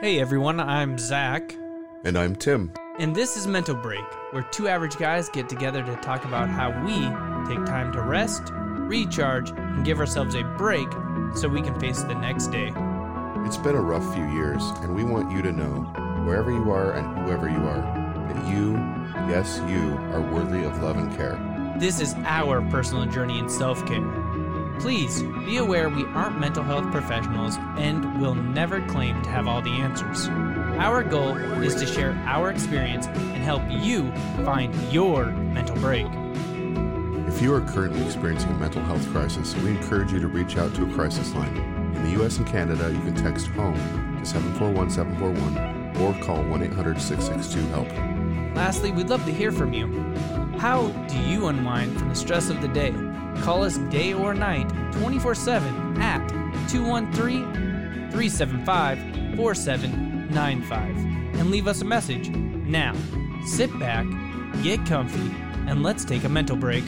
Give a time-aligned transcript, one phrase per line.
[0.00, 1.56] Hey everyone, I'm Zach,
[2.04, 2.72] And I'm Tim.
[3.00, 6.70] and this is Mental Break, where two average guys get together to talk about how
[6.84, 6.94] we
[7.52, 10.88] take time to rest, recharge, and give ourselves a break
[11.34, 12.72] so we can face the next day.
[13.44, 15.80] It's been a rough few years, and we want you to know,
[16.24, 17.82] wherever you are and whoever you are,
[18.28, 18.74] that you,
[19.28, 21.74] yes, you, are worthy of love and care.
[21.78, 24.27] This is our personal journey in self care.
[24.80, 29.60] Please be aware we aren't mental health professionals and will never claim to have all
[29.60, 30.28] the answers.
[30.78, 34.12] Our goal is to share our experience and help you
[34.44, 36.06] find your mental break.
[37.26, 40.74] If you are currently experiencing a mental health crisis, we encourage you to reach out
[40.76, 41.56] to a crisis line.
[41.96, 43.74] In the US and Canada, you can text HOME
[44.20, 48.54] to 741 741 or call 1 800 662 HELP.
[48.56, 49.88] Lastly, we'd love to hear from you.
[50.58, 52.92] How do you unwind from the stress of the day?
[53.42, 56.26] Call us day or night 24 7 at
[56.68, 57.52] 213
[58.10, 60.96] 375 4795
[61.38, 62.28] and leave us a message.
[62.30, 62.94] Now,
[63.46, 64.06] sit back,
[64.62, 65.34] get comfy,
[65.66, 66.84] and let's take a mental break.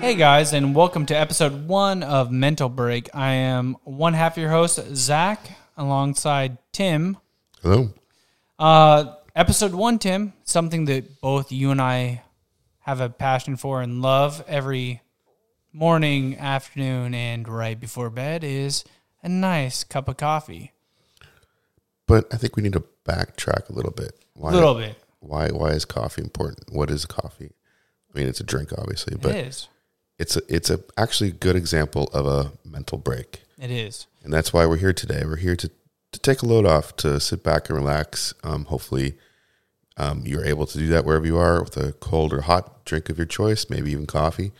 [0.00, 3.10] Hey guys, and welcome to episode one of Mental Break.
[3.12, 7.16] I am one half of your host, Zach, alongside Tim.
[7.60, 7.90] Hello.
[8.56, 12.22] Uh, episode one, Tim, something that both you and I
[12.80, 15.02] have a passion for and love every
[15.72, 18.84] morning, afternoon, and right before bed is
[19.22, 20.72] a nice cup of coffee.
[22.06, 24.12] But I think we need to backtrack a little bit.
[24.34, 24.96] Why, A little bit.
[25.20, 26.72] Why, why is coffee important?
[26.72, 27.52] What is coffee?
[28.14, 29.68] I mean, it's a drink, obviously, but it is.
[30.18, 33.42] it's a, it's a actually good example of a mental break.
[33.58, 34.06] It is.
[34.22, 35.22] and that's why we're here today.
[35.24, 35.70] We're here to
[36.12, 38.32] to take a load off, to sit back and relax.
[38.44, 39.16] Um, hopefully,
[39.96, 43.08] um, you're able to do that wherever you are with a cold or hot drink
[43.08, 44.52] of your choice, maybe even coffee.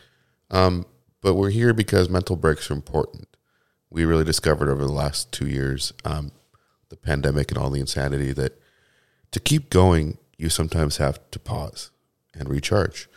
[0.51, 0.87] Um,
[1.21, 3.29] but we're here because mental breaks are important.
[3.91, 6.33] We really discovered over the last two years, um,
[6.89, 8.61] the pandemic and all the insanity, that
[9.33, 11.91] to keep going, you sometimes have to pause
[12.35, 13.09] and recharge.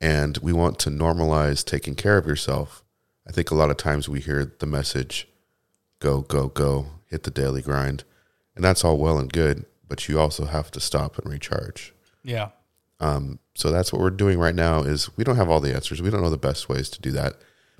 [0.00, 2.84] And we want to normalize taking care of yourself.
[3.26, 5.28] I think a lot of times we hear the message,
[6.00, 8.04] go, go, go, hit the daily grind.
[8.54, 11.94] And that's all well and good, but you also have to stop and recharge.
[12.22, 12.50] Yeah.
[13.00, 16.00] Um, so that's what we're doing right now is we don't have all the answers.
[16.00, 17.34] We don't know the best ways to do that,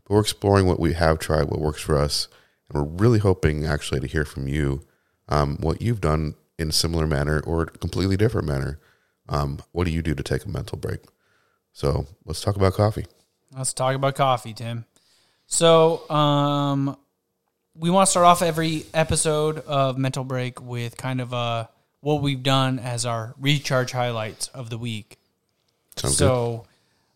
[0.05, 2.29] but we're exploring what we have tried, what works for us.
[2.69, 4.83] And we're really hoping actually to hear from you
[5.29, 8.79] um, what you've done in a similar manner or a completely different manner.
[9.29, 11.01] Um, what do you do to take a mental break?
[11.73, 13.07] So let's talk about coffee.
[13.57, 14.85] Let's talk about coffee, Tim.
[15.47, 16.97] So, um,
[17.77, 21.67] we want to start off every episode of Mental Break with kind of uh,
[22.05, 25.17] what we've done as our recharge highlights of the week.
[25.97, 26.19] Sounds good.
[26.19, 26.67] so,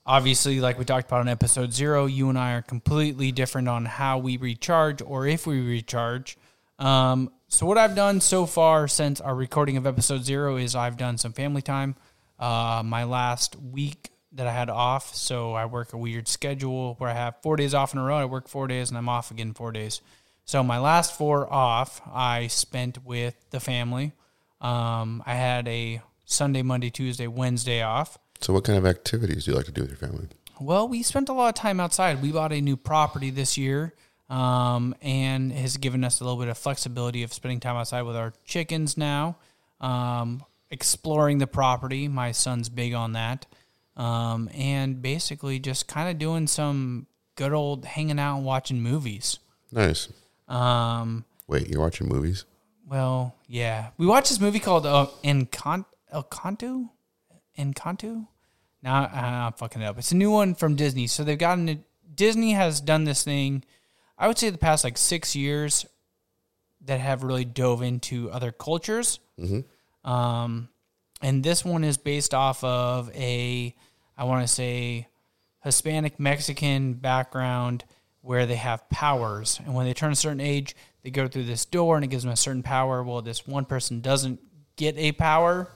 [0.07, 3.85] obviously, like we talked about in episode zero, you and I are completely different on
[3.85, 6.39] how we recharge or if we recharge.
[6.79, 10.97] Um, so, what I've done so far since our recording of episode zero is I've
[10.97, 11.95] done some family time.
[12.39, 17.11] Uh, my last week that I had off, so I work a weird schedule where
[17.11, 18.17] I have four days off in a row.
[18.17, 20.01] I work four days and I'm off again four days.
[20.47, 24.13] So my last four off, I spent with the family.
[24.61, 28.19] Um, I had a Sunday, Monday, Tuesday, Wednesday off.
[28.41, 30.29] So what kind of activities do you like to do with your family?
[30.61, 32.21] Well, we spent a lot of time outside.
[32.21, 33.95] We bought a new property this year,
[34.29, 38.17] um, and has given us a little bit of flexibility of spending time outside with
[38.17, 39.37] our chickens now,
[39.81, 42.09] um, exploring the property.
[42.09, 43.47] My son's big on that,
[43.97, 49.39] um, and basically just kind of doing some good old hanging out and watching movies.
[49.71, 50.09] Nice.
[50.49, 52.45] Um, Wait, you're watching movies?
[52.89, 56.91] Well, yeah, we watched this movie called uh, Encant- El Canto,
[57.59, 58.27] Encanto.
[58.83, 59.99] Now I'm fucking it up.
[59.99, 61.07] It's a new one from Disney.
[61.07, 61.79] So they've gotten it.
[62.15, 63.65] Disney has done this thing.
[64.17, 65.87] I would say the past like six years
[66.87, 69.21] that have really dove into other cultures.
[70.05, 70.69] Um,
[71.21, 73.75] and this one is based off of a,
[74.17, 75.09] I want to say,
[75.63, 77.85] Hispanic Mexican background
[78.21, 80.75] where they have powers, and when they turn a certain age,
[81.09, 83.03] they go through this door and it gives them a certain power.
[83.03, 84.41] Well, this one person doesn't
[84.77, 85.71] get a power,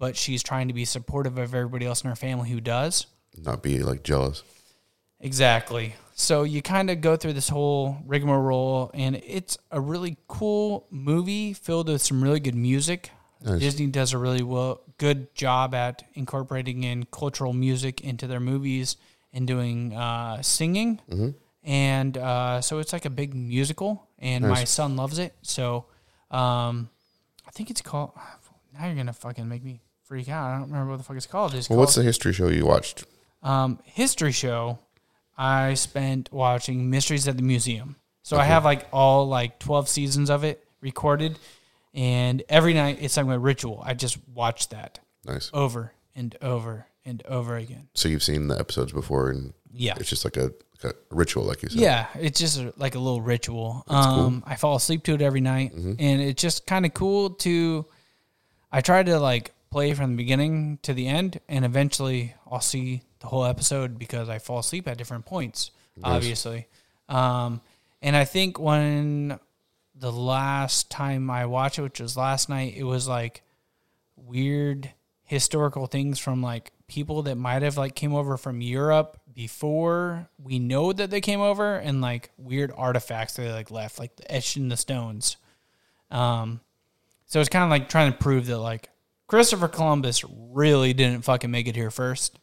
[0.00, 3.06] but she's trying to be supportive of everybody else in her family who does.
[3.36, 4.42] Not be like jealous.
[5.20, 5.94] Exactly.
[6.14, 11.52] So you kind of go through this whole rigmarole, and it's a really cool movie
[11.52, 13.12] filled with some really good music.
[13.40, 13.60] Nice.
[13.60, 18.96] Disney does a really well, good job at incorporating in cultural music into their movies
[19.32, 21.00] and doing uh, singing.
[21.64, 25.34] And uh, so it's like a big musical, and my son loves it.
[25.42, 25.86] So
[26.30, 26.88] um,
[27.46, 28.12] I think it's called.
[28.74, 30.48] Now you're gonna fucking make me freak out.
[30.48, 31.54] I don't remember what the fuck it's called.
[31.54, 33.04] It's Well, called what's the history show you watched?
[33.42, 34.78] um, history show.
[35.36, 37.96] I spent watching Mysteries at the Museum.
[38.22, 41.38] So I have like all like 12 seasons of it recorded.
[41.94, 43.82] And every night it's like my ritual.
[43.84, 45.50] I just watch that Nice.
[45.52, 47.88] over and over and over again.
[47.94, 49.94] So you've seen the episodes before, and Yeah.
[49.98, 50.52] it's just like a,
[50.84, 51.80] a ritual, like you said.
[51.80, 53.84] Yeah, it's just a- like a little ritual.
[53.88, 57.86] Um, I fall asleep to it every night, and it's just kind of cool to.
[58.70, 63.02] I try to like play from the beginning to the end, and eventually I'll see
[63.20, 65.70] the whole episode because I fall asleep at different points.
[66.02, 66.66] Obviously,
[67.08, 67.60] um,
[68.00, 69.38] and I think when
[69.94, 73.42] the last time I watched it, which was last night, it was like
[74.16, 74.92] weird
[75.24, 80.58] historical things from like people that might have like came over from Europe before we
[80.58, 84.32] know that they came over and like weird artifacts that they like left like the
[84.32, 85.36] etched in the stones
[86.10, 86.60] um
[87.26, 88.88] so it's kind of like trying to prove that like
[89.26, 92.38] Christopher Columbus really didn't fucking make it here first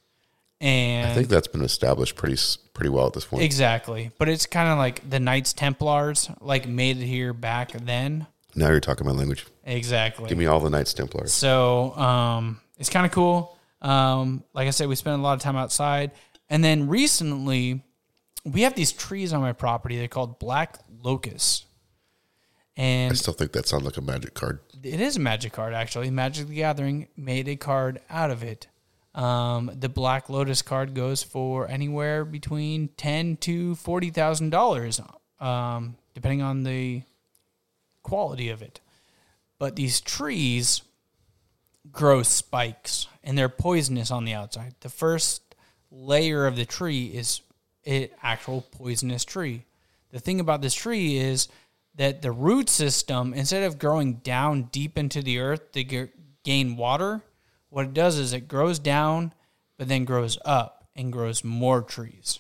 [0.62, 3.44] and I think that's been established pretty s- pretty well at this point.
[3.44, 8.26] exactly but it's kind of like the Knights Templars like made it here back then
[8.56, 9.46] now you're talking my language.
[9.64, 11.32] exactly Give me all the Knights Templars.
[11.32, 13.56] So um, it's kind of cool.
[13.82, 16.12] Um, like I said, we spent a lot of time outside.
[16.50, 17.84] And then recently,
[18.44, 19.98] we have these trees on my property.
[19.98, 21.66] They're called black locusts.
[22.78, 24.60] I still think that sounds like a magic card.
[24.84, 26.10] it is a magic card, actually.
[26.12, 28.68] Magic the Gathering made a card out of it.
[29.14, 35.02] Um, the Black Lotus card goes for anywhere between ten to forty thousand dollars,
[35.42, 37.02] um, depending on the
[38.04, 38.80] quality of it.
[39.58, 40.84] But these trees
[41.92, 44.76] grow spikes, and they're poisonous on the outside.
[44.80, 45.49] The first
[45.92, 47.42] layer of the tree is
[47.86, 49.66] an actual poisonous tree.
[50.12, 51.48] The thing about this tree is
[51.96, 56.08] that the root system, instead of growing down deep into the earth to g-
[56.44, 57.22] gain water,
[57.70, 59.34] what it does is it grows down,
[59.78, 62.40] but then grows up and grows more trees.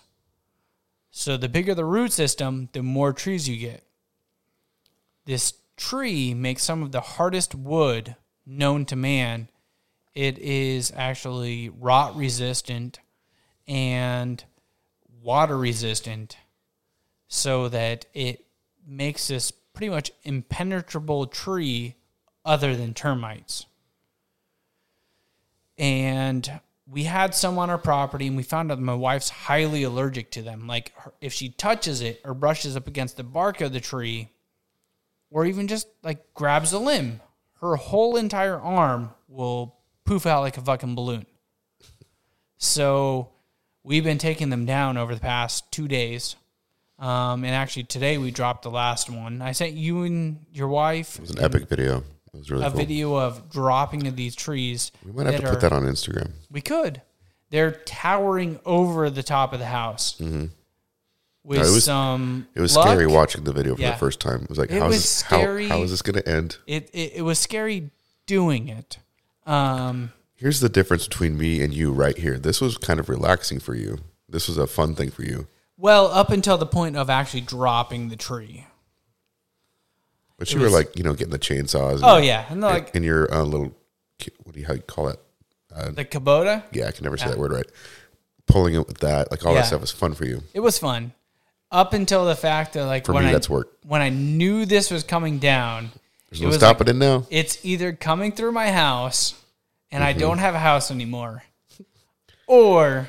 [1.11, 3.83] So the bigger the root system, the more trees you get.
[5.25, 9.49] This tree makes some of the hardest wood known to man.
[10.13, 12.99] It is actually rot resistant
[13.69, 14.43] and
[15.21, 16.35] water resistant
[17.27, 18.43] so that it
[18.85, 21.95] makes this pretty much impenetrable tree
[22.43, 23.67] other than termites.
[25.77, 30.31] And we had some on our property and we found out my wife's highly allergic
[30.31, 30.65] to them.
[30.65, 34.29] Like her, if she touches it or brushes up against the bark of the tree
[35.29, 37.21] or even just like grabs a limb,
[37.61, 39.75] her whole entire arm will
[40.05, 41.27] poof out like a fucking balloon.
[42.57, 43.29] So
[43.89, 46.35] we've been taking them down over the past two days.
[46.99, 49.41] Um, and actually today we dropped the last one.
[49.41, 51.97] I sent you and your wife It was an epic video.
[52.33, 52.77] It was really a cool.
[52.77, 54.91] video of dropping of these trees.
[55.03, 56.31] We might have to are- put that on Instagram.
[56.51, 57.01] We could.
[57.49, 60.45] They're towering over the top of the house Mm-hmm.
[61.45, 62.47] No, it was- some.
[62.53, 63.91] It was luck, scary watching the video for Yeah.
[63.91, 64.43] the first time.
[64.43, 65.67] It was like, It how's was this, how, scary.
[65.67, 66.57] how is this going to end?
[66.67, 67.89] It, it it was scary
[68.27, 68.99] doing it.
[69.47, 72.39] Um, Here's the difference between me and you right here.
[72.39, 73.97] This was kind of relaxing for you.
[74.29, 75.47] This was a fun thing for you.
[75.77, 78.65] well, up until the point of actually dropping the tree.
[80.37, 81.95] But you were like, you know, getting the chainsaws.
[81.95, 83.75] And, Oh yeah, and like in your uh, little,
[84.43, 85.19] what do you, how you call it?
[85.91, 86.63] the Kubota.
[86.71, 87.65] Yeah, I can never say that word right.
[88.47, 89.59] Pulling it with that, like all Yeah.
[89.61, 90.41] that stuff was fun for you.
[90.53, 91.11] It was fun.
[91.71, 93.69] Up until the fact that like For when me, I that's work.
[93.85, 95.91] when I knew this was coming down,
[96.29, 97.25] There's it no was stopping like, it now.
[97.29, 99.35] it's either coming through my house
[99.91, 100.09] and Mm-hmm.
[100.09, 101.43] I don't have a house anymore,
[102.47, 103.07] or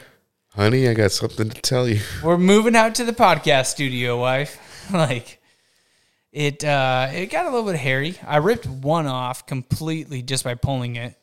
[0.54, 2.00] Honey, I got something to tell you.
[2.24, 4.58] we're moving out to the podcast studio, wife.
[4.92, 5.40] like
[6.32, 8.16] it uh it got a little bit hairy.
[8.26, 11.14] I ripped one off completely just by pulling it.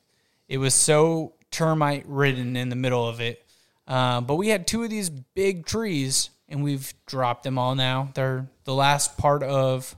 [0.48, 3.44] It was so termite ridden in the middle of it.
[3.88, 8.12] Uh, but we had two of these big trees and we've dropped them all now.
[8.16, 9.96] They're the last part of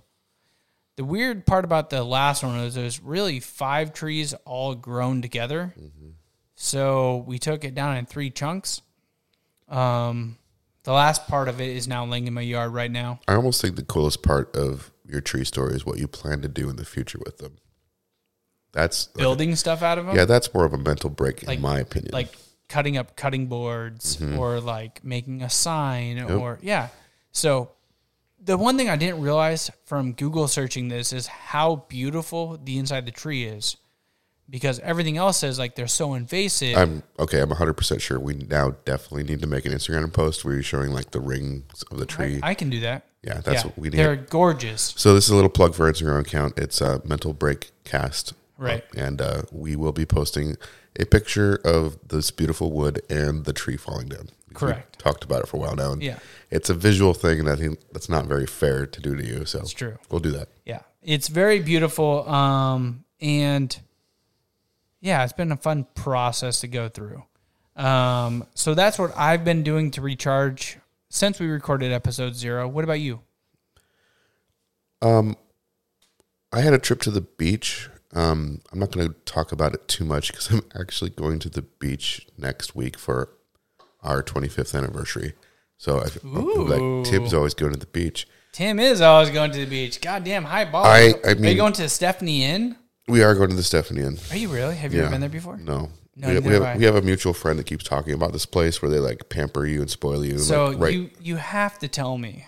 [1.00, 5.74] the weird part about the last one was there's really five trees all grown together.
[6.56, 8.82] So we took it down in three chunks.
[9.70, 10.38] Um,
[10.84, 13.22] the last part of it is now laying in my yard right now.
[13.29, 16.50] I almost think the coolest part of your tree story is what you plan to
[16.50, 17.60] do in the future with them.
[18.74, 21.62] That's Building stuff out of them, yeah, that's more of a mental break Like- in
[21.62, 22.12] my opinion.
[22.12, 22.36] like
[22.68, 24.38] cutting up cutting boards Mm-hmm.
[24.38, 26.89] or like making a sign or yeah.
[27.32, 27.72] So
[28.43, 33.00] the one thing I didn't realize from Google searching this is how beautiful the inside
[33.00, 33.77] of the tree is.
[34.50, 36.75] Because everything else says like they're so invasive.
[36.75, 37.39] I'm okay.
[37.39, 38.19] I'm 100 percent sure.
[38.19, 41.84] We now definitely need to make an Instagram post where you're showing like the rings
[41.91, 42.39] of the tree.
[42.41, 43.05] I, I can do that.
[43.22, 43.98] yeah, that's yeah, what we need.
[43.98, 44.96] They're gorgeous.
[44.98, 46.58] So this is a little plug for our Instagram account.
[46.58, 48.84] It's uh, Mental Break Cast, Right.
[48.98, 50.55] and uh, we will be posting
[51.00, 54.29] a picture of this beautiful wood and the tree falling down.
[54.53, 55.00] Correct.
[55.00, 56.20] talked about it for a while now, and Yeah.
[56.50, 59.46] it's a visual thing, and I think that's not very fair to do to you.
[59.46, 59.98] So It's true.
[60.10, 60.50] we'll do that.
[60.65, 62.27] Yeah, it's very beautiful.
[62.29, 63.77] Um, and
[65.01, 67.24] yeah, it's been a fun process to go through.
[67.75, 70.77] Um, so that's what I've been doing to recharge
[71.10, 72.68] since we recorded episode zero.
[72.68, 73.22] What about you?
[75.01, 75.38] Um,
[76.51, 77.89] I had a trip to the beach.
[78.13, 81.50] Um, I'm not going to talk about it too much because I'm actually going to
[81.50, 83.29] the beach next week for
[84.01, 85.34] our 25th anniversary.
[85.77, 88.27] So I, like Tibbs always going to the beach.
[88.51, 90.01] Tim is always going to the beach.
[90.01, 90.86] Goddamn high ball.
[90.86, 92.75] I- I Are you mean- going to the Stephanie Inn?
[93.08, 94.20] We are going to the Stephanie Inn.
[94.29, 94.75] Are you really?
[94.75, 95.58] Have you ever been there before?
[95.58, 95.89] No.
[96.15, 96.75] No, we, we have, I.
[96.75, 99.65] we have a mutual friend that keeps talking about this place where they like pamper
[99.65, 100.38] you and spoil you.
[100.38, 100.94] So like, right.
[100.94, 102.46] you you have to tell me,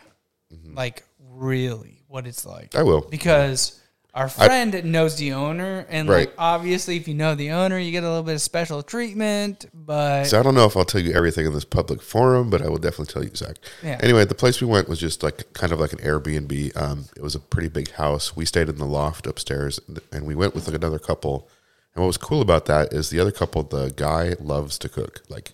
[0.53, 0.75] mm-hmm.
[0.75, 2.75] like really, what it's like.
[2.75, 3.01] I will.
[3.09, 3.80] because
[4.13, 6.27] our friend knows the owner, and Right.
[6.27, 9.65] like obviously, if you know the owner, you get a little bit of special treatment.
[9.73, 12.61] But So I don't know if I'll tell you everything in this public forum, but
[12.61, 13.55] I will definitely tell you, Zach.
[13.81, 13.97] Yeah.
[14.01, 16.75] Anyway, the place we went was just like kind of like an Airbnb.
[16.75, 18.35] Um, it was a pretty big house.
[18.35, 19.79] We stayed in the loft upstairs,
[20.11, 21.47] and we went with like another couple.
[21.95, 25.21] And what was cool about that is the other couple, the guy loves to cook,
[25.29, 25.51] like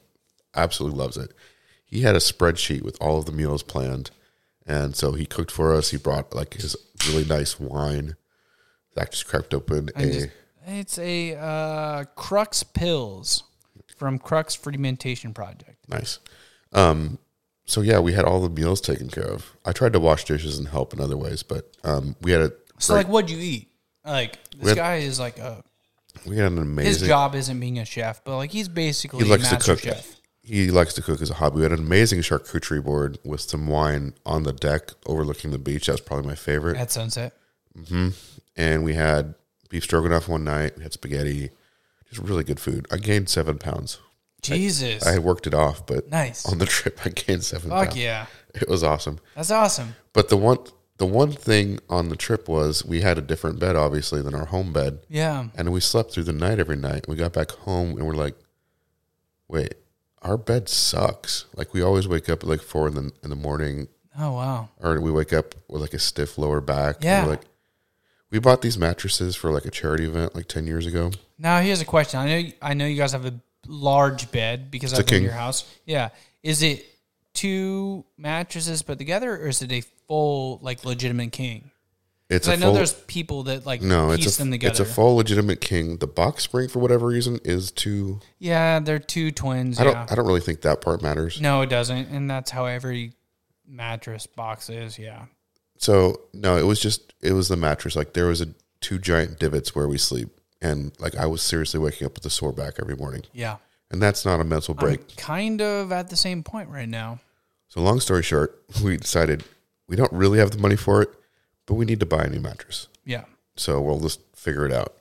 [0.56, 1.32] absolutely loves it.
[1.86, 4.12] He had a spreadsheet with all of the meals planned,
[4.66, 5.92] and so he cooked for us.
[5.92, 6.76] He brought like his
[7.08, 8.16] really nice wine.
[9.06, 10.12] Just cracked open a.
[10.12, 10.28] just,
[10.66, 13.44] it's a uh, Crux Pilz
[13.98, 15.88] from Crux Fermentation Project.
[15.88, 16.20] Nice.
[16.74, 17.18] Um,
[17.66, 19.56] so yeah, we had all the meals taken care of.
[19.66, 22.52] I tried to wash dishes and help in other ways, but um, we had a
[22.80, 23.70] So, like, what'd you eat?
[24.06, 25.64] Like, this had- guy is like a
[26.26, 26.90] we had an amazing.
[27.00, 29.80] his job isn't being a chef, but like he's basically he a likes to cook.
[29.80, 30.16] chef.
[30.42, 31.58] He likes to cook as a hobby.
[31.58, 35.88] We had an amazing charcuterie board with some wine on the deck overlooking the beach.
[35.88, 36.78] That was probably my favorite.
[36.78, 37.34] at sunset.
[38.58, 39.36] And we had
[39.70, 40.76] beef stroganoff one night.
[40.78, 41.52] We had spaghetti.
[42.10, 42.88] Just really good food.
[42.92, 44.00] I gained seven pounds.
[44.42, 46.46] Jesus, I had worked it off, but nice.
[46.46, 47.98] on the trip I gained seven Fuck pounds.
[47.98, 49.20] yeah, It was awesome.
[49.36, 49.96] that's awesome.
[50.14, 50.60] But the one
[50.98, 54.46] the one thing on the trip was we had a different bed obviously than our
[54.46, 55.00] home bed.
[55.10, 57.08] Yeah, And we slept through the night every night.
[57.08, 58.36] We got back home and we're like,
[59.48, 59.76] wait,
[60.22, 61.46] our bed sucks.
[61.56, 63.88] Like we always wake up at like four in the in the morning,
[64.18, 67.04] oh wow, or we wake up with like a stiff lower back.
[67.04, 67.24] Yeah.
[67.26, 67.42] we're like
[68.30, 71.12] we bought these mattresses for like a charity event like ten years ago.
[71.38, 72.20] Now here's a question.
[72.20, 75.24] I know I know you guys have a large bed because a I've been to
[75.24, 75.66] your house.
[75.86, 76.10] Yeah.
[76.44, 76.86] Is it
[77.34, 81.72] two mattresses put together or is it a full like legitimate king?
[82.30, 84.72] It's I know full there's people that like no, piece it's a them together.
[84.72, 85.98] it's a full legitimate king.
[85.98, 89.80] The box spring for whatever reason is two yeah, they're two twins.
[89.80, 89.96] I don't.
[89.96, 91.40] I don't really think that part matters.
[91.40, 92.10] no, it doesn't.
[92.10, 93.14] And that's how every
[93.66, 95.00] mattress box is.
[95.00, 95.26] Yeah.
[95.78, 97.96] So no, it was just it was the mattress.
[97.96, 98.48] Like there was a
[98.82, 100.30] two giant divots where we sleep,
[100.62, 103.58] and like I was seriously waking up with a sore back every morning, Yeah.
[103.92, 105.00] and that's not a mental break.
[105.02, 107.20] I'm kind of at the same point right now.
[107.70, 109.44] So long story short, we decided
[109.88, 111.10] we don't really have the money for it,
[111.66, 112.88] but we need to buy a new mattress.
[113.06, 113.24] Yeah.
[113.56, 114.94] So we'll just figure it out.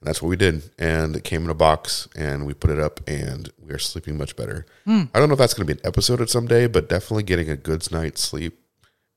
[0.00, 0.70] And that's what we did.
[0.78, 4.16] And it came in a box and we put it up and we are sleeping
[4.18, 4.66] much better.
[4.84, 5.04] Hmm.
[5.14, 7.22] I don't know if that's going to be an episode at some day, but definitely
[7.24, 8.58] getting a good night's sleep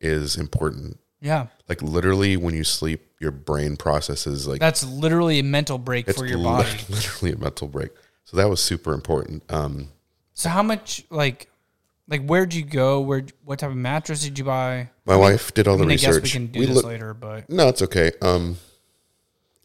[0.02, 1.00] is important.
[1.22, 1.48] Yeah.
[1.68, 6.26] Like literally when you sleep, your brain processes like That's literally a mental break for
[6.26, 6.70] your li- body.
[6.90, 7.90] literally a mental break.
[8.24, 9.44] So that was super important.
[9.52, 9.90] Um,
[10.34, 11.50] So how much like
[12.08, 13.02] like where'd you go?
[13.02, 14.90] Where what type of mattress did you buy?
[15.06, 16.24] my wife did all I the mean, I guess research.
[16.24, 18.12] we can do We this look- later, but no, it's okay.
[18.22, 18.58] Um,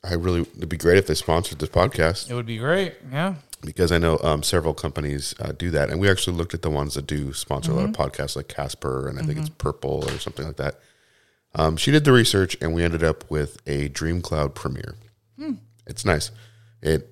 [0.02, 2.30] I really it'd be great if they sponsored this podcast.
[2.30, 2.94] it would be great.
[3.12, 3.36] Yeah.
[3.64, 6.70] Because I know um, several companies uh, do that, and we actually looked at the
[6.70, 10.04] ones that do sponsor a lot of podcasts, like Casper, and I think it's Purple
[10.06, 10.80] or something like that.
[11.54, 14.96] Um, she did the research, and we ended up with a DreamCloud Premier.
[15.86, 16.30] It's nice.
[16.82, 17.08] It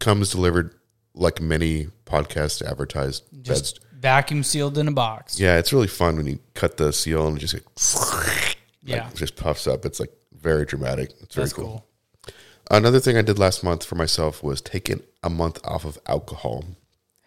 [0.00, 0.74] comes delivered
[1.14, 3.48] like many podcasts advertised beds.
[3.48, 5.38] Just vacuum sealed in a box.
[5.38, 9.08] Yeah, it's really fun when you cut the seal and it just like, Yeah.
[9.08, 9.84] it just puffs up.
[9.84, 11.12] It's like very dramatic.
[11.20, 11.84] It's very That's cool.
[12.24, 12.34] cool.
[12.70, 15.98] Another thing I did last month for myself was take taking a month off of
[16.06, 16.64] alcohol.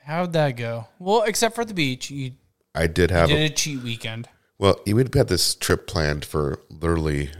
[0.03, 0.87] How'd that go?
[0.99, 2.09] Well, except for the beach.
[2.11, 2.33] You
[2.73, 4.27] I did have did a a cheat weekend.
[4.57, 7.31] Well, we'd had this trip planned for literally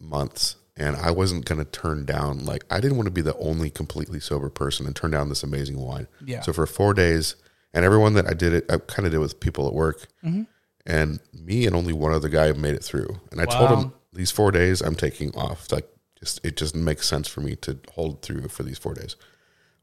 [0.00, 2.44] months, and I wasn't going to turn down.
[2.44, 5.42] Like, I didn't want to be the only completely sober person and turn down this
[5.42, 6.06] amazing wine.
[6.24, 6.40] Yeah.
[6.42, 7.34] So for four days,
[7.74, 10.42] and everyone that I did it, I kind of did with people at work, Mm-hmm.
[10.86, 13.20] and me and only one other guy made it through.
[13.32, 15.70] And I told him these four days I'm taking off.
[15.72, 15.88] Like,
[16.18, 19.16] just it just makes sense for me to hold through for these four days.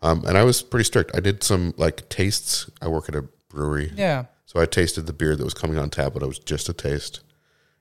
[0.01, 1.11] Um, and I was pretty strict.
[1.15, 2.69] I did some like tastes.
[2.81, 3.91] I work at a brewery.
[3.95, 4.25] Yeah.
[4.45, 6.73] So I tasted the beer that was coming on tap, but it was just a
[6.73, 7.21] taste.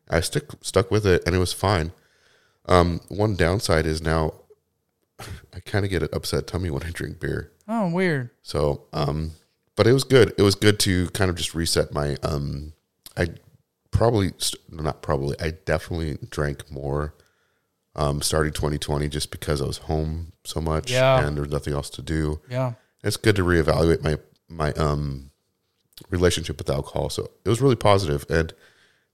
[0.09, 1.92] I stick stuck with it, and it was fine.
[2.66, 4.35] Um, one downside is now
[5.54, 7.52] I kind of get an upset tummy when I drink beer.
[7.68, 8.30] Oh, weird.
[8.42, 9.33] So, um,
[9.76, 10.35] but it was good.
[10.38, 12.16] It was good to kind of just reset my.
[12.23, 12.73] Um,
[13.16, 13.28] I
[13.90, 14.33] probably
[14.71, 15.37] not probably.
[15.40, 17.14] I definitely drank more.
[17.97, 21.25] Um, starting 2020 just because I was home so much Yeah.
[21.25, 22.41] and there was nothing else to do.
[22.51, 22.73] Yeah.
[23.05, 25.31] It's good to reevaluate my my um
[26.11, 27.11] relationship with alcohol.
[27.11, 28.53] So it was really positive, and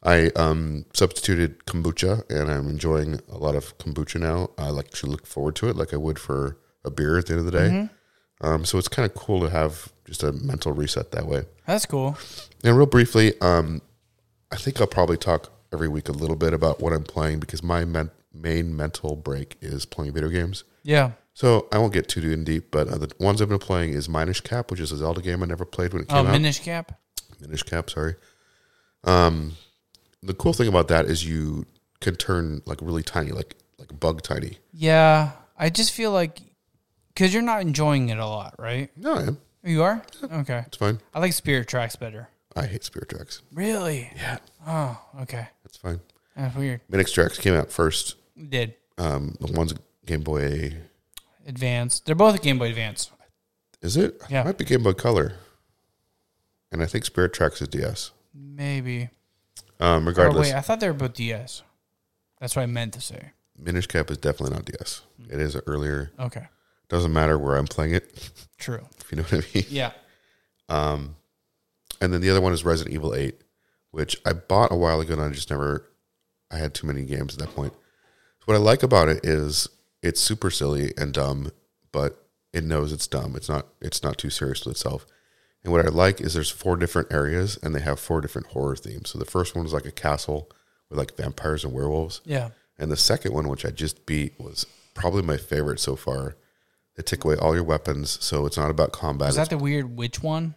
[0.03, 4.51] I um substituted kombucha, and I'm enjoying a lot of kombucha now.
[4.57, 7.33] I like to look forward to it, like I would for a beer at the
[7.35, 7.89] end of the day.
[8.43, 11.43] Um, so it's kind of cool to have just a mental reset that way.
[11.67, 12.17] That's cool.
[12.65, 13.83] And real briefly, um,
[14.51, 17.63] I think I'll probably talk every week a little bit about what I'm playing because
[17.63, 20.65] my men- main mental break is playing video games.
[20.83, 21.13] Yeah.
[21.35, 24.09] So I won't get too in deep, but uh, the ones I've been playing is
[24.09, 26.33] Minish Cap, which is a Zelda game I never played when it Oh, came out.
[26.33, 26.99] Minish Cap.
[27.41, 28.17] Minish Cap, sorry.
[29.05, 29.53] Um,
[30.23, 31.67] the cool thing about that is you
[32.01, 34.59] can turn like really tiny, like like bug tiny.
[34.73, 35.31] Yeah.
[35.59, 36.41] I just feel like
[37.15, 38.91] because you're not enjoying it a lot, right?
[38.97, 39.39] No, I am.
[39.63, 40.03] You are.
[40.23, 40.65] Okay.
[40.67, 41.01] It's fine.
[41.15, 42.29] I like Spirit Tracks better.
[42.57, 43.43] I hate Spirit Tracks.
[43.53, 44.11] Really?
[44.17, 45.49] Yeah, Oh, okay.
[45.63, 46.01] that's fine.
[46.37, 46.81] That's weird.
[46.89, 48.17] Minish Tracks came out first.
[48.37, 49.75] We did Um, the one's
[50.07, 50.77] Game Boy.
[51.47, 52.01] Advance.
[52.01, 53.11] They're both Game Boy Advance.
[53.83, 54.21] Is it?
[54.29, 54.43] Yeah.
[54.43, 55.35] It might be Game Boy Color.
[56.73, 58.13] And I think Spirit Tracks is DS.
[58.35, 59.09] Maybe.
[59.81, 61.63] Um, Oh regardless, wait, I thought they were both DS.
[62.39, 63.31] That's what I meant to say.
[63.59, 65.03] Minish Cap is definitely not DS.
[65.29, 66.13] It is earlier.
[66.19, 66.47] Okay.
[66.89, 68.87] Doesn't matter where I'm playing it, True.
[69.01, 69.65] if you know what I mean.
[69.69, 69.93] Yeah.
[70.69, 71.17] Um,
[72.01, 73.35] and then the other one is Resident Evil 8,
[73.91, 75.87] which I bought a while ago and I just never,
[76.51, 77.73] I had too many games at that point.
[78.51, 79.69] What I like about it is
[80.03, 81.53] it's super silly and dumb,
[81.93, 83.37] but it knows it's dumb.
[83.37, 85.07] It's not, it's not too serious with itself.
[85.63, 88.75] And what I like is there's four different areas and they have four different horror
[88.75, 89.11] themes.
[89.11, 90.51] So the first one is like a castle
[90.89, 92.23] with like vampires and werewolves.
[92.25, 92.49] Yeah.
[92.77, 96.35] And the second one, which I just beat, was probably my favorite so far.
[96.97, 99.29] They take away all your weapons, so it's not about combat.
[99.29, 100.57] Is It's that the weird witch one?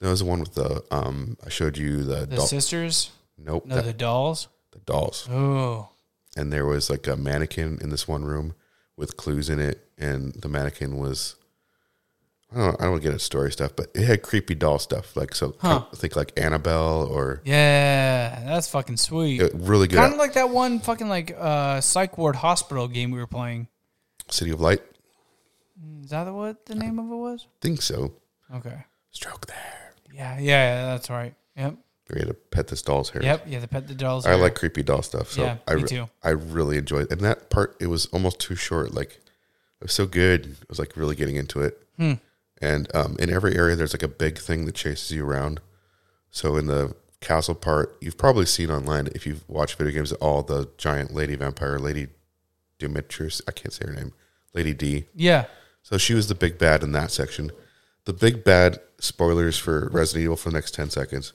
[0.00, 1.36] that was the one with the um.
[1.46, 2.46] I showed you the, The doll.
[2.48, 3.12] sisters?
[3.38, 4.48] Nope, No, that- the dolls.
[4.72, 5.28] the dolls.
[5.30, 5.90] Oh.
[6.38, 8.54] And there was like a mannequin in this one room
[8.96, 11.34] with clues in it, and the mannequin was.
[12.54, 12.80] I don't.
[12.80, 15.16] I don't get into story stuff, but it had creepy doll stuff.
[15.16, 15.84] Like so, Huh.
[15.94, 19.42] think like Annabelle or Yeah, that's fucking sweet.
[19.42, 19.96] uh, really good.
[19.98, 23.68] Kind of like that one fucking like uh psych ward hospital game we were playing.
[24.30, 24.80] City of Light.
[26.02, 27.46] Is that what the name of it was?
[27.60, 28.14] Think so.
[28.54, 28.84] Okay.
[29.10, 29.92] Stroke there.
[30.14, 31.34] Yeah, yeah, yeah, that's right.
[31.56, 31.76] Yep.
[32.10, 33.22] We had to pet this doll's hair.
[33.22, 33.44] Yep.
[33.46, 34.24] Yeah, the pet the dolls.
[34.24, 34.38] I hair.
[34.38, 35.30] like creepy doll stuff.
[35.30, 36.08] So Yeah, I, me too.
[36.22, 37.12] I really enjoyed it.
[37.12, 38.94] And that part, it was almost too short.
[38.94, 39.12] Like,
[39.80, 40.56] it was so good.
[40.60, 41.82] I was like really getting into it.
[41.98, 42.14] Hmm.
[42.60, 45.60] And um, in every area, there's like a big thing that chases you around.
[46.30, 50.18] So in the castle part, you've probably seen online, if you've watched video games at
[50.18, 52.08] all, the giant lady vampire, Lady
[52.78, 54.12] Demetrius, I can't say her name,
[54.54, 55.06] Lady D.
[55.14, 55.46] Yeah.
[55.82, 57.50] So she was the big bad in that section.
[58.04, 61.32] The big bad, spoilers for Resident Evil for the next 10 seconds.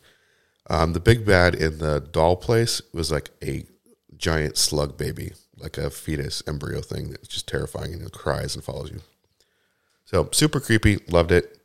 [0.70, 3.66] Um, the big bad in the doll place was like a
[4.16, 8.64] giant slug baby, like a fetus embryo thing that's just terrifying and it cries and
[8.64, 9.02] follows you.
[10.06, 11.00] So super creepy.
[11.08, 11.60] Loved it.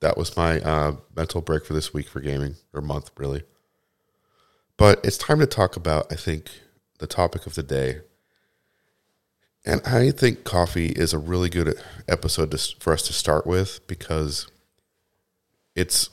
[0.00, 3.42] That was my uh, mental break for this week for gaming, or month, really.
[4.76, 6.50] But it's time to talk about, I think,
[6.98, 8.00] the topic of the day.
[9.64, 13.86] And I think coffee is a really good episode to, for us to start with
[13.86, 14.50] because
[15.74, 16.10] it's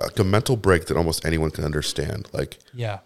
[0.00, 2.28] like a mental break that almost anyone can understand.
[2.32, 3.00] Like Yeah.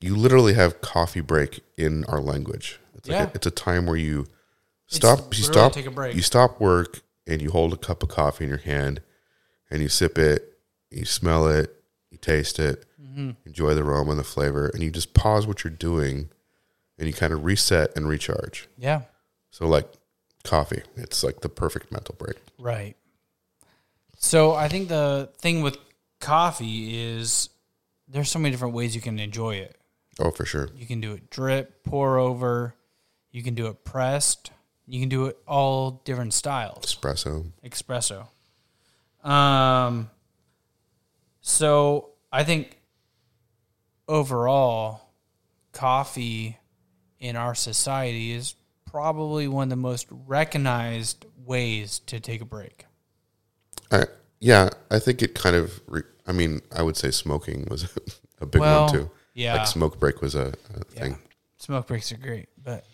[0.00, 2.78] you literally have coffee break in our language.
[2.94, 3.24] It's like Yeah.
[3.26, 4.26] a, it's a time where you
[4.86, 5.36] stop.
[5.36, 5.72] You stop.
[5.72, 6.14] take a break.
[6.14, 9.00] You stop work and you hold a cup of coffee in your hand
[9.70, 10.58] and you sip it.
[10.90, 11.74] You smell it.
[12.10, 12.84] You taste it.
[13.00, 13.30] Mm-hmm.
[13.46, 16.30] Enjoy the aroma and the flavor, and you just pause what you're doing,
[16.98, 18.66] and you kind of reset and recharge.
[18.78, 19.02] Yeah.
[19.50, 19.86] So like
[20.44, 22.36] coffee, it's like the perfect mental break.
[22.58, 22.96] Right.
[24.18, 25.76] So I think the thing with
[26.20, 27.48] coffee is
[28.08, 29.76] there's so many different ways you can enjoy it.
[30.18, 30.68] Oh, for sure.
[30.74, 32.74] You can do it drip, pour over.
[33.30, 34.50] You can do it pressed.
[34.86, 36.96] You can do it all different styles.
[36.96, 37.52] Espresso.
[37.64, 38.26] Espresso.
[39.28, 40.10] Um.
[41.40, 42.78] So I think
[44.06, 45.00] overall,
[45.72, 46.58] coffee
[47.20, 48.54] in our society is
[48.90, 52.86] probably one of the most recognized ways to take a break.
[53.90, 54.04] I,
[54.40, 55.80] yeah, I think it kind of.
[55.86, 57.84] Re, I mean, I would say smoking was
[58.40, 59.10] a big Well, one too.
[59.34, 59.56] yeah.
[59.56, 60.52] like smoke break was a, a
[60.94, 61.00] Yeah.
[61.02, 61.18] thing.
[61.58, 62.84] Smoke breaks are great, but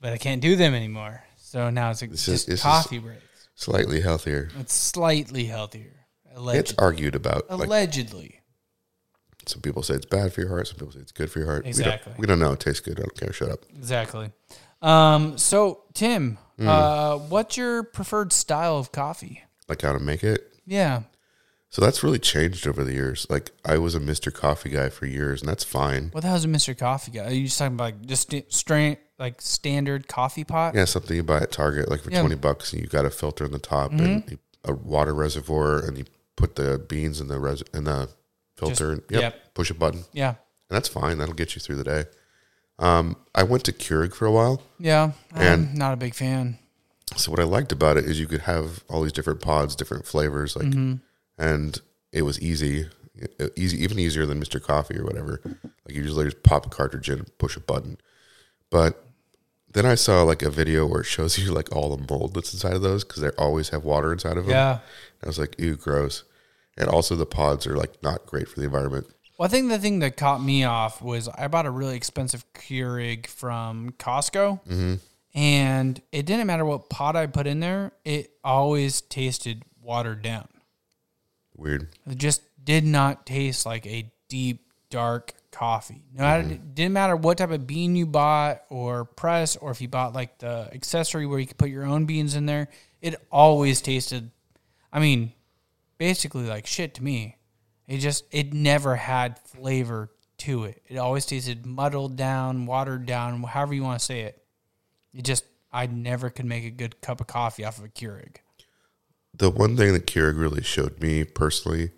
[0.00, 1.22] but I can't do them anymore.
[1.36, 3.22] So now it's like This just is- coffee breaks.
[3.54, 4.50] Slightly healthier.
[4.60, 5.92] It's slightly healthier.
[6.36, 7.50] It's argued about.
[7.50, 8.40] Like Allegedly.
[9.46, 10.68] some people say it's bad for your heart.
[10.68, 11.66] Some people say it's good for your heart.
[11.66, 12.12] Exactly.
[12.12, 12.52] We don't, we don't know.
[12.52, 12.98] It tastes good.
[13.00, 13.32] I don't care.
[13.32, 13.64] Shut up.
[13.76, 14.30] Exactly.
[14.80, 16.68] Um, so Tim, Hmm.
[16.68, 19.42] uh, what's your preferred style of coffee?
[19.68, 20.52] Like how to make it.
[20.68, 21.02] Yeah.
[21.70, 23.26] So that's really changed over the years.
[23.28, 24.32] Like I was a Mr.
[24.32, 26.08] Coffee guy for years, and that's fine.
[26.12, 26.76] What the hell's a Mr.
[26.76, 27.26] Coffee guy?
[27.26, 30.74] Are you just talking about like just st- straight like standard coffee pot?
[30.74, 32.20] Yeah, something you buy at Target, like for Yeah.
[32.20, 35.78] twenty bucks, and you got a filter in the top and you, a water reservoir,
[35.78, 36.04] and you
[36.36, 38.08] put the beans in the res- in the
[38.56, 38.92] filter.
[38.92, 39.54] and, yep, yep.
[39.54, 40.28] push a button, Yeah.
[40.30, 40.36] and
[40.70, 41.18] that's fine.
[41.18, 42.04] That'll get you through the day.
[42.78, 44.62] Um, I went to Keurig for a while.
[44.78, 45.12] Yeah.
[45.34, 46.58] And- I'm not a big fan.
[47.16, 50.06] So what I liked about it is you could have all these different pods, different
[50.06, 50.72] flavors, like,
[51.38, 51.80] and
[52.12, 52.86] it was easy,
[53.56, 54.62] easy, even easier than Mr.
[54.62, 55.40] Coffee or whatever.
[55.44, 57.98] Like you just like just pop a cartridge in, and push a button.
[58.70, 59.04] But
[59.72, 62.52] then I saw like a video where it shows you like all the mold that's
[62.52, 64.52] inside of those because they always have water inside of them.
[64.52, 64.78] Yeah.
[65.22, 66.24] I was like, ew, gross.
[66.76, 69.06] And also the pods are like not great for the environment.
[69.36, 72.44] Well, I think the thing that caught me off was I bought a really expensive
[72.54, 74.94] Keurig from Costco, Mm-hmm.
[75.34, 80.48] And it didn't matter what pot I put in there; it always tasted watered down.
[81.56, 81.88] Weird.
[82.08, 86.04] It just did not taste like a deep, dark coffee.
[86.14, 86.50] No Mm-hmm.
[86.52, 90.14] it didn't matter what type of bean you bought or press, or if you bought
[90.14, 92.68] like the accessory where you could put your own beans in there.
[93.00, 94.30] It always tasted,
[94.92, 95.32] I mean,
[95.98, 97.36] basically like shit to me.
[97.86, 100.82] It just, it never had flavor to it.
[100.86, 104.42] It always tasted muddled down, watered down, however you want to say it.
[105.14, 108.36] It just, I never could make a good cup of coffee off of a Keurig.
[109.34, 111.90] The one thing that Keurig really showed me personally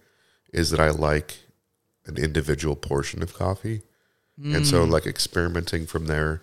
[0.52, 1.38] is that I like
[2.06, 3.82] an individual portion of coffee.
[4.42, 4.90] And so, Mm.
[4.90, 6.40] like, experimenting from there,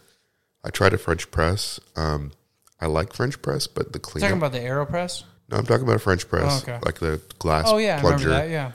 [0.63, 1.79] I tried a French press.
[1.95, 2.31] Um,
[2.79, 5.23] I like French press, but the clean Talking about the AeroPress?
[5.49, 6.79] no, I'm talking about a French press, Oh, okay.
[6.85, 8.25] like the glass Oh, yeah, I plunger.
[8.25, 8.51] remember that.
[8.51, 8.71] Yeah.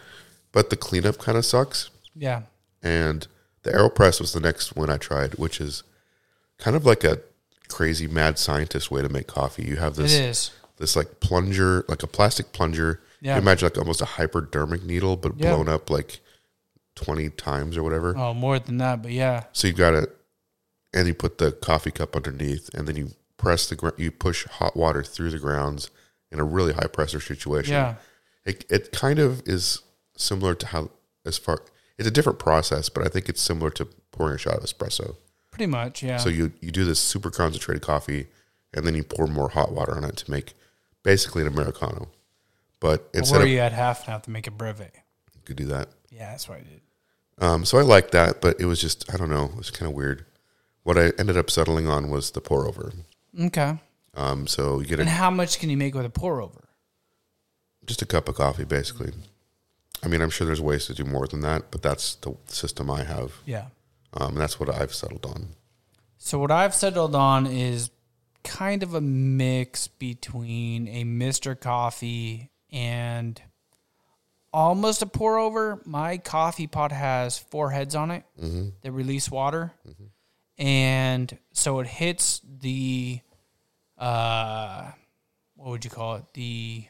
[0.50, 1.90] But the cleanup kind of sucks.
[2.16, 2.42] Yeah.
[2.82, 3.28] And
[3.62, 5.84] the AeroPress was the next one I tried, which is
[6.58, 7.20] kind of like a
[7.72, 9.64] crazy mad scientist way to make coffee.
[9.64, 10.50] You have this is.
[10.78, 13.00] this like plunger, like a plastic plunger.
[13.20, 13.36] Yeah.
[13.36, 15.54] You imagine like almost a hypodermic needle, but Yeah.
[15.54, 16.20] blown up like
[16.94, 18.16] twenty times or whatever.
[18.16, 19.44] Oh, more than that, but yeah.
[19.52, 20.14] So you got it,
[20.92, 24.46] and you put the coffee cup underneath, and then you press the gr- you push
[24.46, 25.90] hot water through the grounds
[26.30, 27.72] in a really high pressure situation.
[27.74, 27.94] Yeah.
[28.44, 29.80] It it kind of is
[30.16, 30.90] similar to how
[31.24, 31.62] as far
[31.98, 35.16] it's a different process, but I think it's similar to pouring a shot of espresso.
[35.52, 36.16] Pretty much, yeah.
[36.16, 38.26] So you you do this super concentrated coffee,
[38.74, 40.54] and then you pour more hot water on it to make
[41.04, 42.08] basically an americano.
[42.80, 44.80] But instead or of you had half now to make a breve.
[45.34, 45.88] you could do that.
[46.10, 46.80] Yeah, that's what I did.
[47.38, 49.88] Um, so I liked that, but it was just I don't know, it was kind
[49.88, 50.24] of weird.
[50.82, 52.92] What I ended up settling on was the pour over.
[53.40, 53.78] Okay.
[54.14, 56.40] Um, so you get it And a, how much can you make with a pour
[56.40, 56.68] over?
[57.86, 59.12] just a cup of coffee, basically.
[60.04, 62.90] I mean, I'm sure there's ways to do more than that, but that's the system
[62.90, 63.32] I have.
[63.46, 63.66] Yeah.
[64.14, 65.48] Um, and that's what I've settled on.
[66.18, 67.90] So what I've settled on is
[68.44, 71.58] kind of a mix between a Mr.
[71.58, 73.40] Coffee and
[74.52, 75.80] almost a pour over.
[75.84, 78.24] My coffee pot has four heads on it
[78.82, 79.72] that release water.
[80.58, 83.20] And so it hits the
[83.98, 84.90] uh
[85.54, 86.24] what would you call it?
[86.34, 86.86] The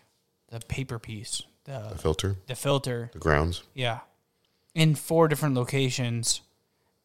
[0.51, 1.43] the paper piece.
[1.65, 3.11] The The filter, the filter.
[3.13, 3.63] the grounds.
[3.75, 4.01] Yeah.
[4.75, 6.41] In four different locations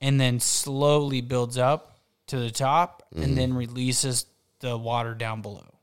[0.01, 4.25] and then slowly builds up to the top and then releases
[4.59, 5.73] the water down below.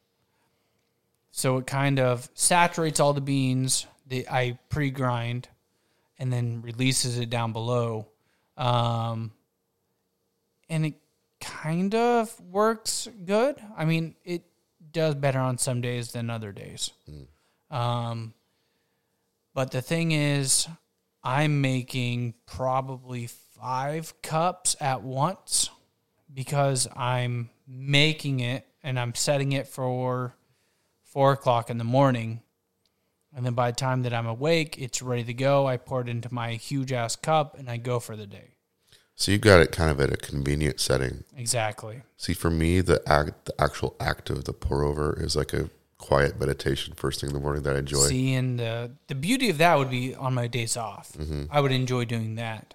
[1.30, 5.48] So it kind of saturates all the beans that I pre grind
[6.18, 8.08] and then releases it down below.
[8.56, 9.32] Um,
[10.68, 10.94] and it
[11.40, 13.56] kind of works good.
[13.76, 14.42] I mean, it
[14.92, 16.90] does better on some days than other days.
[17.70, 18.34] Um,
[19.54, 20.68] but the thing is,
[21.24, 25.70] I'm making probably five cups at once
[26.32, 30.34] because I'm making it and I'm setting it for
[31.02, 32.42] four o'clock in the morning.
[33.34, 35.66] And then by the time that I'm awake, it's ready to go.
[35.66, 38.50] I pour it into my huge ass cup and I go for the day.
[39.16, 41.24] So you've got it kind of at a convenient setting.
[41.36, 42.02] Exactly.
[42.16, 45.70] See, for me, the act, the actual act of the pour over is like a
[45.98, 48.06] quiet meditation first thing in the morning that I enjoy.
[48.06, 51.12] See, and the the beauty of that would be on my days off.
[51.12, 51.44] Mm-hmm.
[51.50, 52.74] I would enjoy doing that,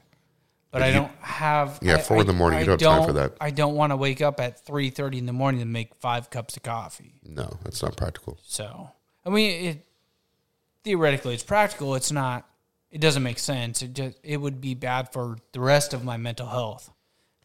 [0.72, 1.80] but, I you- don't have.
[1.82, 3.34] Yeah, I- four in the I- morning, you I don't have time for that.
[3.42, 6.30] I don't want to wake up at three thirty in the morning to make five
[6.30, 7.20] cups of coffee.
[7.24, 8.38] No, that's not practical.
[8.44, 8.90] So,
[9.26, 9.86] I mean, it
[10.84, 11.96] theoretically it's practical.
[11.96, 12.46] It's not.
[12.92, 13.82] It doesn't make sense.
[13.82, 16.92] It just it would be bad for the rest of my mental health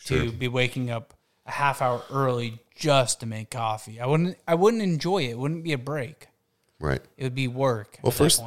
[0.06, 1.13] to be waking up
[1.46, 4.00] a half hour early just to make coffee.
[4.00, 4.36] I wouldn't.
[4.46, 5.30] I wouldn't enjoy it.
[5.30, 6.28] It wouldn't be a break.
[6.80, 7.00] Right.
[7.16, 7.98] It would be work.
[8.02, 8.42] Well, at first-.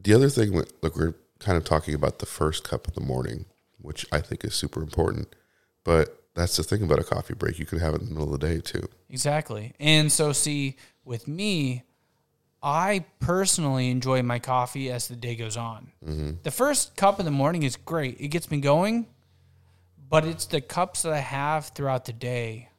[0.00, 3.46] The other thing, look, we're kind of talking about the first cup of the morning,
[3.80, 5.34] which I think is super important.
[5.82, 7.58] But that's the thing about a coffee break.
[7.58, 8.88] You can have it in the middle of the day too.
[9.10, 9.74] Exactly.
[9.80, 11.82] And so, see, with me,
[12.62, 15.92] I personally enjoy my coffee as the day goes on.
[16.04, 16.30] Mm-hmm.
[16.42, 19.06] The first cup in the morning is great; it gets me going.
[20.08, 22.70] But it's the cups that I have throughout the day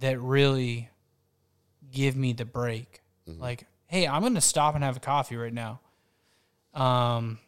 [0.00, 0.90] that really
[1.90, 3.00] give me the break.
[3.26, 5.80] Like, hey, I'm going to stop and have a coffee right now.
[6.74, 7.38] Um,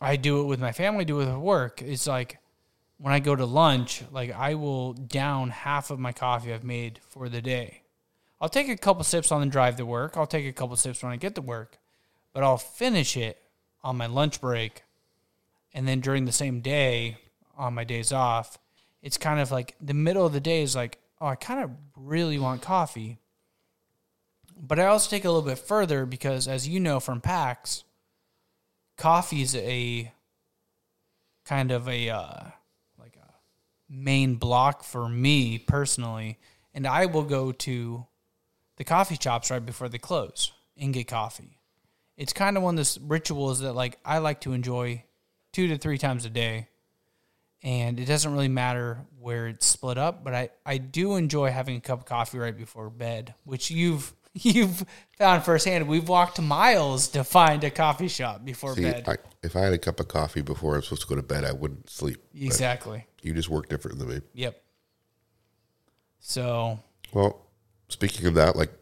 [0.00, 1.82] I do it with my family, do it with work.
[1.82, 2.38] It's like
[2.98, 7.00] when I go to lunch, like I will down half of my coffee I've made
[7.08, 7.82] for the day.
[8.40, 10.16] I'll take a couple sips on the drive to work.
[10.16, 11.78] I'll take a couple sips when I get to work,
[12.32, 13.38] but I'll finish it
[13.82, 14.82] on my lunch break.
[15.74, 17.18] And then during the same day,
[17.56, 18.58] on my days off,
[19.02, 21.70] it's kind of like the middle of the day is like, oh, I kind of
[21.96, 23.18] really want coffee.
[24.56, 27.84] But I also take a little bit further because, as you know from PAX,
[28.96, 30.12] coffee is a
[31.44, 32.44] kind of a uh,
[32.98, 33.34] like a
[33.88, 36.38] main block for me personally,
[36.74, 38.06] and I will go to
[38.76, 41.58] the coffee shops right before they close and get coffee.
[42.16, 45.04] It's kind of one of those rituals that like I like to enjoy
[45.52, 46.68] two to three times a day.
[47.62, 51.76] And it doesn't really matter where it's split up, but I, I do enjoy having
[51.76, 54.84] a cup of coffee right before bed, which you've you've
[55.18, 55.86] found firsthand.
[55.86, 59.04] We've walked miles to find a coffee shop before See, bed.
[59.06, 61.44] I, if I had a cup of coffee before I'm supposed to go to bed,
[61.44, 62.18] I wouldn't sleep.
[62.32, 63.06] But exactly.
[63.22, 64.20] You just work different than me.
[64.34, 64.60] Yep.
[66.18, 66.78] So
[67.12, 67.46] Well,
[67.88, 68.72] speaking of that, like,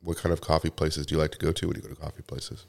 [0.00, 1.96] what kind of coffee places do you like to go to when you go to
[1.96, 2.66] coffee places?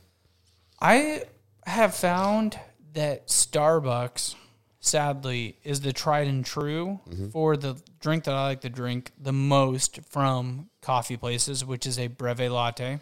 [0.81, 1.23] I
[1.65, 2.59] have found
[2.93, 4.35] that Starbucks,
[4.87, 6.99] sadly, is the tried and true
[7.31, 11.99] for the drink that I like to drink the most from coffee places, which is
[11.99, 12.99] a breve latte.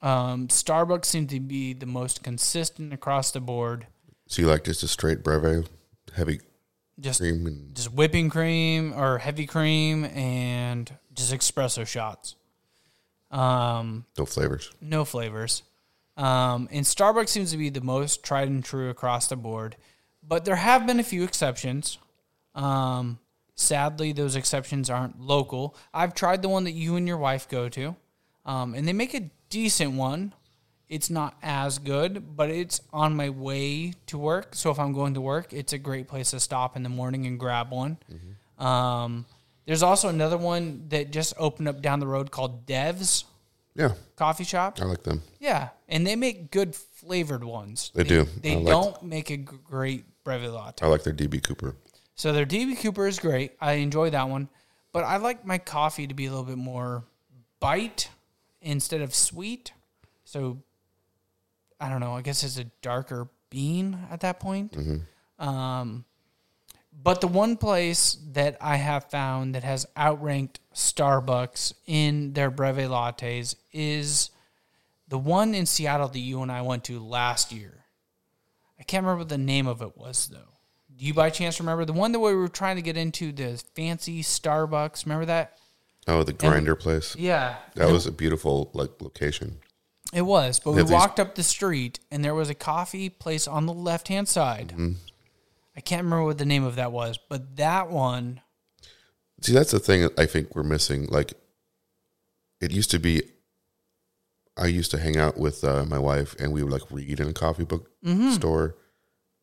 [0.00, 3.86] Um, Starbucks seems to be the most consistent across the board.
[4.26, 5.68] So you like just a straight breve,
[6.14, 6.40] heavy
[7.00, 12.36] Just cream, and just whipping cream or heavy cream and just espresso shots.
[13.30, 14.70] Um, no flavors.
[14.80, 15.62] no flavors.
[16.16, 19.76] Um, and Starbucks seems to be the most tried and true across the board,
[20.28, 21.98] but there have been a few exceptions.
[22.54, 23.18] Um,
[23.54, 25.74] sadly, those exceptions aren't local.
[25.94, 27.96] I've tried the one that you and your wife go to,
[28.44, 30.34] um, and they make a decent one.
[30.88, 34.54] It's not as good, but it's on my way to work.
[34.54, 37.26] So if I'm going to work, it's a great place to stop in the morning
[37.26, 37.98] and grab one.
[38.58, 39.26] Um,
[39.66, 43.24] there's also another one that just opened up down the road called Dev's
[43.74, 44.78] Yeah, Coffee Shop.
[44.80, 45.20] I like them.
[45.40, 47.92] Yeah, and they make good flavored ones.
[47.94, 48.26] They do.
[48.42, 50.06] They I like- don't make a great
[50.82, 51.74] I like their DB Cooper.
[52.14, 53.52] So their DB Cooper is great.
[53.60, 54.48] I enjoy that one,
[54.92, 57.04] but I like my coffee to be a little bit more
[57.60, 58.10] bite
[58.60, 59.72] instead of sweet.
[60.24, 60.62] So
[61.80, 62.14] I don't know.
[62.14, 64.76] I guess it's a darker bean at that point.
[65.38, 66.04] Um,
[67.00, 72.88] but the one place that I have found that has outranked Starbucks in their breve
[72.88, 74.30] lattes is
[75.06, 77.84] the one in Seattle that you and I went to last year.
[78.78, 80.54] I can't remember what the name of it was though.
[80.96, 83.62] Do you by chance remember the one that we were trying to get into the
[83.74, 85.04] fancy Starbucks?
[85.04, 85.58] Remember that?
[86.06, 87.14] Oh, the grinder place.
[87.16, 89.58] Yeah, That was a beautiful like location.
[90.12, 90.58] it was.
[90.58, 93.74] But we these- walked up the street and there was a coffee place on the
[93.74, 94.68] left hand side.
[94.68, 94.92] Mm-hmm.
[95.76, 98.40] I can't remember what the name of that was, but that one
[99.40, 101.06] See, that's the thing I think we're missing.
[101.06, 101.32] Like,
[102.60, 103.22] it used to be.
[104.58, 107.28] I used to hang out with uh, my wife, and we would like read in
[107.28, 108.30] a coffee book Mm-hmm.
[108.32, 108.76] store,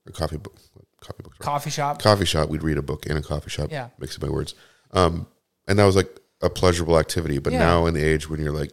[0.06, 0.56] or coffee book,
[1.02, 2.02] coffee book store, coffee shop.
[2.02, 2.50] coffee shop.
[2.50, 3.72] We'd read a book in a coffee shop.
[3.72, 3.90] Yeah.
[4.00, 4.56] mixing my words.
[4.92, 5.28] Um,
[5.68, 6.10] and that was like
[6.42, 7.38] a pleasurable activity.
[7.40, 7.60] But Yeah.
[7.60, 8.72] now in the age when you're like,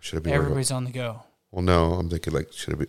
[0.00, 0.32] should I be?
[0.32, 1.22] Everybody's on the go.
[1.50, 2.86] Well, no, I'm thinking like, should I be?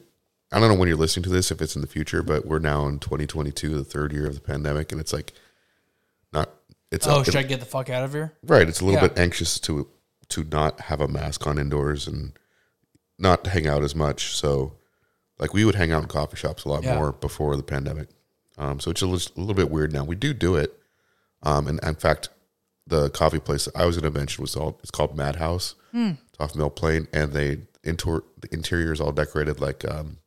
[0.52, 2.60] I don't know when you're listening to this, if it's in the future, but we're
[2.60, 5.34] now in 2022, the third year of the pandemic, and it's like,
[6.32, 6.50] not.
[6.92, 8.34] It's Oh, it- should I get the fuck out of here?
[8.44, 8.68] Right.
[8.70, 9.08] It's a little Yeah.
[9.08, 9.88] bit anxious to
[10.30, 12.34] to not have a mask on indoors and
[13.20, 14.36] not to hang out as much.
[14.36, 14.74] So,
[15.40, 16.96] like we would hang out in coffee shops a lot Yeah.
[16.96, 18.08] more before the pandemic.
[18.58, 20.04] Um, so it's a little, a little bit weird now.
[20.04, 20.78] We do do it.
[21.42, 22.30] Um, and in fact,
[22.86, 25.76] the coffee place I was going to mention was all it's called Madhouse.
[25.94, 30.18] It's off Mill Plain, and they inter the interior is all decorated like um,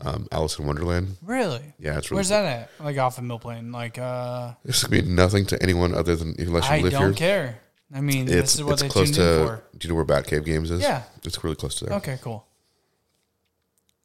[0.00, 1.16] um, Alice in Wonderland.
[1.22, 1.74] Really?
[1.78, 2.70] Yeah, it's really Where's that at?
[2.84, 3.70] Like off of Mill Plain.
[3.72, 7.02] Like uh This could mean nothing to anyone other than unless you I live don't
[7.02, 7.12] here.
[7.14, 7.60] care.
[7.92, 9.40] I mean, It's, this is what it's they close tuned to.
[9.40, 9.64] in for.
[9.76, 10.80] Do you know where Batcave Games is?
[10.82, 11.02] Yeah.
[11.24, 11.94] it's really close to there.
[11.96, 12.46] Okay, cool.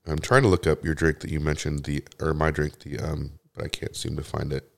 [0.08, 3.00] I'm trying to look up your drink that you mentioned, the or my drink, the
[3.00, 4.70] um, but I can't seem to find it.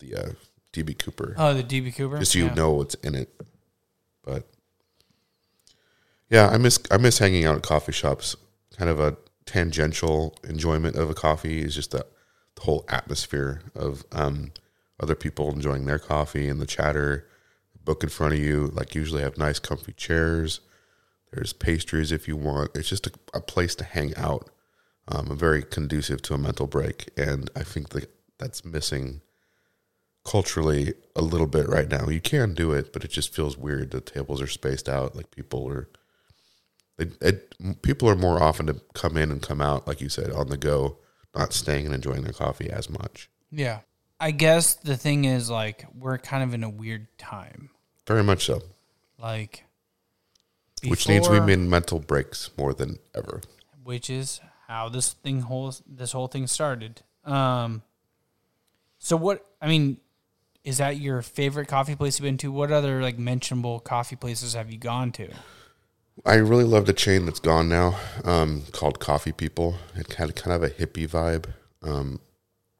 [0.00, 0.28] The uh,
[0.72, 2.18] DB Cooper, Oh, the DB Cooper.
[2.18, 2.54] just so you Yeah.
[2.54, 3.32] know what's in it.
[4.24, 4.48] But
[6.30, 8.34] yeah, I miss I miss hanging out at coffee shops.
[8.76, 12.06] Kind of a tangential enjoyment of a coffee is just the,
[12.54, 14.50] the whole atmosphere of um,
[14.98, 17.28] other people enjoying their coffee and the chatter.
[17.84, 20.60] Book in front of you, like usually have nice, comfy chairs.
[21.32, 22.70] There's pastries if you want.
[22.74, 24.50] It's just a, a place to hang out.
[25.08, 29.20] Um, very conducive to a mental break, and I think that that's missing
[30.24, 32.08] culturally a little bit right now.
[32.08, 33.90] You can do it, but it just feels weird.
[33.90, 35.16] The tables are spaced out.
[35.16, 35.88] Like people are,
[36.98, 40.30] it, it, people are more often to come in and come out, like you said,
[40.30, 40.98] on the go,
[41.34, 43.28] not staying and enjoying their coffee as much.
[43.50, 43.80] Yeah.
[44.22, 47.70] I guess the thing is like we're kind of in a weird time.
[48.06, 48.62] Very much so.
[49.18, 49.64] Like
[50.86, 53.40] which needs we before- in mental breaks more than ever.
[53.82, 57.02] which is how this thing whole this whole thing started.
[57.24, 57.82] Um,
[58.98, 59.44] so what?
[59.60, 59.98] I mean,
[60.62, 62.52] is that your favorite coffee place you've been to?
[62.52, 65.28] What other like mentionable coffee places have you gone to?
[66.24, 69.76] I really loved a chain that's gone now um, called Coffee People.
[69.96, 71.46] It had kind of a hippie vibe,
[71.82, 72.20] um,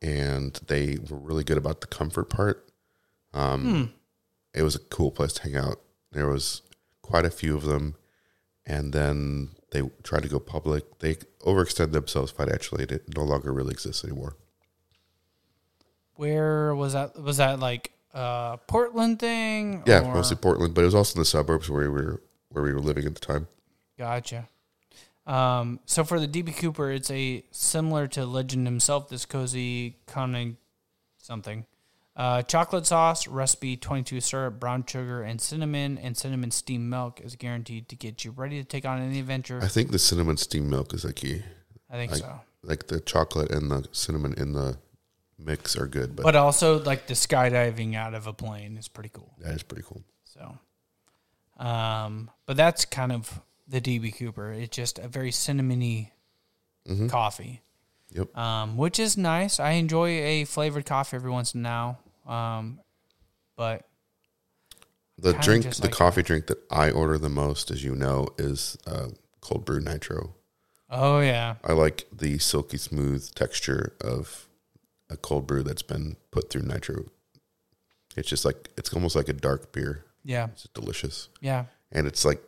[0.03, 2.69] and they were really good about the comfort part.
[3.33, 3.95] Um,
[4.55, 5.81] It was a cool place to hang out.
[6.11, 6.61] There was
[7.01, 7.95] quite a few of them,
[8.67, 10.99] and then they tried to go public.
[10.99, 11.15] They
[11.47, 12.85] overextended themselves financially.
[12.85, 14.37] It no longer really exists anymore.
[16.17, 17.19] Where was that?
[17.21, 19.83] Was that like a Portland thing?
[19.87, 22.63] Yeah, or- mostly Portland, but it was also in the suburbs where we were where
[22.63, 23.49] we were living at the time.
[23.99, 24.49] Gotcha.
[25.27, 29.09] Um, so for the DB Cooper, it's a similar to Legend himself.
[29.09, 30.57] This cozy cunning
[31.19, 31.67] something.
[32.15, 37.37] Uh, chocolate sauce, recipe 22 syrup, brown sugar, and cinnamon, and cinnamon steamed milk is
[37.37, 39.61] guaranteed to get you ready to take on any adventure.
[39.63, 41.43] I think the cinnamon steamed milk is the key.
[41.89, 42.41] I think like- so.
[42.65, 44.79] Like the chocolate and the cinnamon in the
[45.37, 49.09] mix are good, but But also, like the skydiving out of a plane is pretty
[49.09, 49.35] cool.
[49.41, 50.05] that is pretty cool.
[50.23, 50.59] So,
[51.59, 53.41] um, but that's kind of
[53.73, 54.53] the DB Cooper.
[54.53, 56.11] It's just a very cinnamony
[57.09, 57.63] coffee.
[58.15, 58.37] Yep.
[58.37, 59.59] um, which is nice.
[59.59, 61.99] I enjoy a flavored coffee every once in a now.
[62.27, 62.79] Um,
[63.57, 63.87] but
[65.17, 68.77] The drink, the like coffee drink that I order the most, as you know, is
[68.87, 69.09] uh,
[69.41, 70.35] cold brew nitro.
[70.91, 74.47] oh yeah, I like the silky smooth texture of
[75.09, 77.07] a cold brew that's been put through nitro.
[78.15, 80.05] It's just like it's almost like a dark beer.
[80.23, 81.65] yeah, It's delicious, yeah.
[81.91, 82.43] and it's like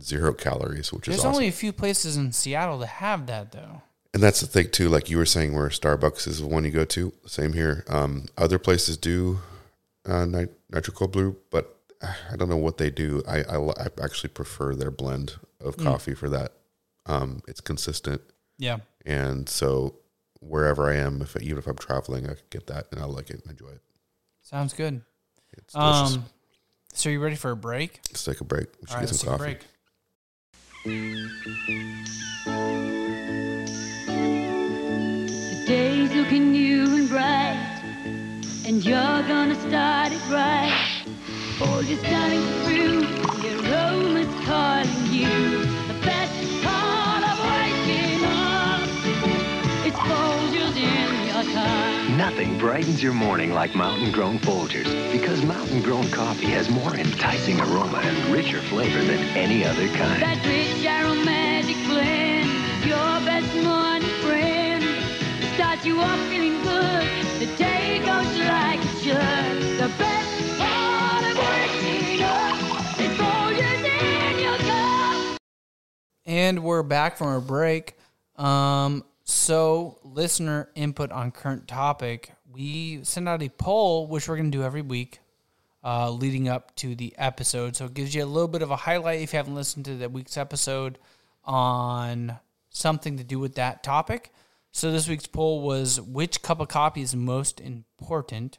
[0.00, 1.34] zero calories, which There's is awesome.
[1.34, 3.82] only a few places in Seattle that have that though.
[4.14, 4.88] And that's the thing too.
[4.88, 7.12] Like you were saying, where Starbucks is the one you go to.
[7.26, 7.84] Same here.
[7.88, 9.38] Um, other places do
[10.06, 13.22] uh, nit- nitro cold brew, but I don't know what they do.
[13.28, 16.52] I, I, I actually prefer their blend of coffee for that.
[17.06, 18.20] Um, it's consistent,
[18.58, 19.96] Yeah, and so
[20.40, 23.30] wherever I am, if even if I'm traveling, I can get that, and I like
[23.30, 23.80] it and enjoy it.
[24.42, 25.00] sounds good.
[25.56, 26.16] It's delicious.
[26.16, 26.24] Um,
[26.92, 28.00] so you ready for a break?
[28.10, 28.66] let's take a break.
[28.80, 29.58] We should All right, get let's some take a coffee.
[30.84, 31.18] break.
[34.68, 37.80] The day's looking new and bright,
[38.66, 40.72] and you're gonna start it right.
[41.62, 43.00] All you're starting through,
[43.42, 45.07] your aroma's calling
[52.18, 57.60] Nothing brightens your morning like mountain grown Folgers because mountain grown coffee has more enticing
[57.60, 60.20] aroma and richer flavor than any other kind.
[60.20, 62.50] That rich aromatic blend,
[62.84, 64.82] your best morning friend.
[65.54, 67.06] Starts you off feeling good,
[67.38, 69.78] the day goes like it should.
[69.78, 75.38] The best part of waking up is Folgers in your cup.
[76.26, 77.94] And we're back from our break.
[78.34, 82.32] Um, so listener input on current topic.
[82.50, 85.20] We send out a poll, which we're going to do every week,
[85.84, 87.76] uh, leading up to the episode.
[87.76, 89.96] So it gives you a little bit of a highlight if you haven't listened to
[89.96, 90.98] that week's episode
[91.44, 92.38] on
[92.70, 94.32] something to do with that topic.
[94.72, 98.58] So this week's poll was which cup of coffee is most important?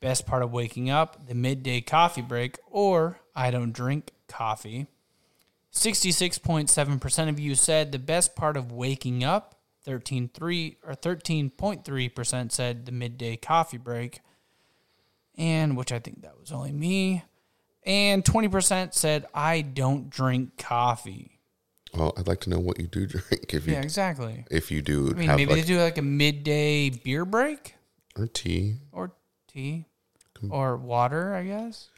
[0.00, 4.86] Best part of waking up, the midday coffee break, or I don't drink coffee.
[5.72, 9.57] 66.7% of you said the best part of waking up.
[9.88, 14.20] 13.3 or 13.3% said the midday coffee break.
[15.36, 17.24] And which I think that was only me.
[17.84, 21.38] And 20% said I don't drink coffee.
[21.94, 23.54] Well, I'd like to know what you do drink.
[23.54, 24.44] If you Yeah, exactly.
[24.50, 27.76] if you do I mean, have maybe like they do like a midday beer break
[28.16, 29.12] or tea, or
[29.46, 29.86] tea
[30.50, 31.90] or water, I guess.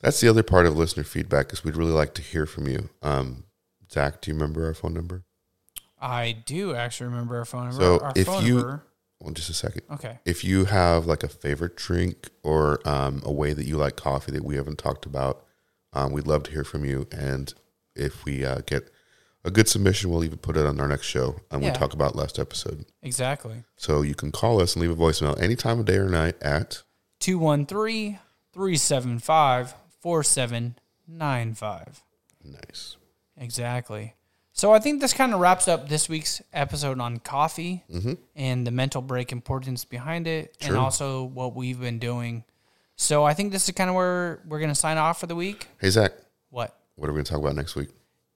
[0.00, 2.90] That's the other part of listener feedback is we'd really like to hear from you.
[3.02, 3.44] Um,
[3.90, 5.24] Zach, do you remember our phone number?
[6.00, 7.82] I do actually remember our phone number.
[7.82, 8.84] So our if phone you- number.
[9.20, 9.82] Well, just a second.
[9.90, 10.20] Okay.
[10.24, 14.30] If you have like a favorite drink or um, a way that you like coffee
[14.30, 15.44] that we haven't talked about,
[15.92, 17.08] um, we'd love to hear from you.
[17.10, 17.52] And
[17.96, 18.88] if we uh, get
[19.44, 21.72] a good submission, we'll even put it on our next show and Yeah.
[21.72, 22.84] we talk about last episode.
[23.02, 23.64] Exactly.
[23.76, 26.40] So you can call us and leave a voicemail any time of day or night
[26.40, 26.84] at
[27.18, 28.20] 213
[28.52, 32.04] 375 4795.
[32.44, 32.96] nice.
[33.36, 34.14] Exactly.
[34.58, 38.14] So I think this kind of wraps up this week's episode on coffee mm-hmm.
[38.34, 42.42] and the mental break importance behind it, and also what we've been doing.
[42.96, 45.36] So I think this is kind of where we're going to sign off for the
[45.36, 45.68] week.
[45.80, 46.10] Hey Zach,
[46.50, 46.76] What?
[46.96, 47.90] what are we going to talk about next week?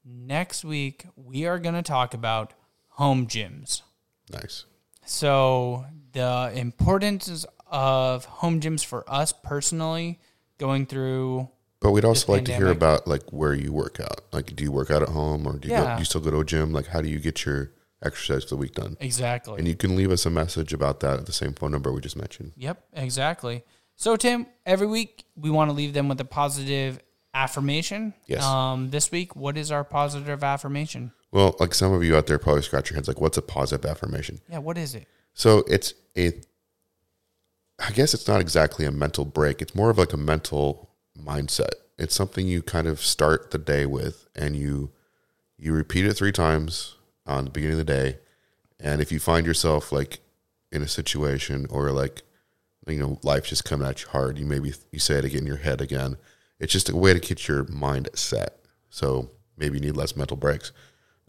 [0.05, 2.53] Next week, we are going to talk about
[2.87, 3.83] home gyms.
[4.31, 4.66] Nice.
[5.05, 10.20] So the importance of home gyms for us personally,
[10.59, 11.49] going through
[11.83, 14.20] But we'd also like to hear about like where you work out.
[14.33, 15.95] Like, do you work out at home or do you, go, Yeah.
[15.97, 16.72] do you still go to a gym?
[16.72, 17.72] Like, how do you get your
[18.03, 18.97] exercise for the week done?
[19.01, 19.59] exactly.
[19.59, 22.01] And you can leave us a message about that at the same phone number we
[22.01, 22.53] just mentioned.
[22.57, 23.64] Yep, exactly.
[23.97, 27.01] So Tim, every week we want to leave them with a positive
[27.35, 28.14] affirmation.
[28.26, 28.43] Yes.
[28.45, 31.12] Um, this week, what is our positive affirmation?
[31.30, 33.91] Well, like some of you out there probably scratch your heads like, what's a positive
[33.91, 34.41] affirmation?
[34.49, 35.07] Yeah, what is it?
[35.35, 36.33] So it's a,
[37.78, 39.62] I guess it's not exactly a mental break.
[39.62, 40.91] It's more of like a mental
[41.25, 41.73] mindset.
[41.99, 44.91] It's something you kind of start the day with, and you
[45.59, 46.97] you repeat it three times
[47.27, 48.18] on the beginning of the day.
[48.81, 50.20] And if you find yourself like
[50.73, 52.23] in a situation or like
[52.87, 55.47] you know life's just coming at you hard, you maybe you say it again in
[55.47, 56.16] your head again.
[56.59, 58.59] It's just a way to get your mind set.
[58.91, 60.73] So maybe you need less mental breaks.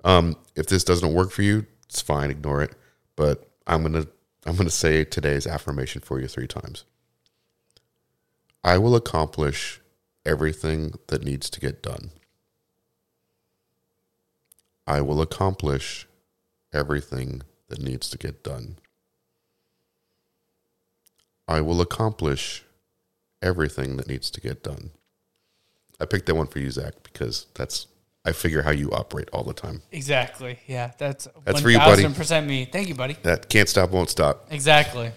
[0.03, 2.75] Um, if this doesn't work for you, it's fine, ignore it.
[3.15, 4.07] But I'm gonna
[4.45, 6.85] I'm gonna say today's affirmation for you three times.
[8.63, 9.81] I will accomplish
[10.25, 12.11] everything that needs to get done.
[14.85, 16.07] I will accomplish
[16.73, 18.77] everything that needs to get done.
[21.47, 22.63] I will accomplish
[23.41, 24.91] everything that needs to get done.
[25.99, 27.87] I picked that one for you, Zach, because that's
[28.25, 29.81] I figure how you operate all the time.
[29.91, 30.59] Exactly.
[30.65, 32.07] Yeah, that's That's for you, buddy.
[32.13, 32.65] percent me.
[32.65, 33.17] Thank you, buddy.
[33.23, 34.47] That can't stop, won't stop.
[34.49, 35.11] Exactly.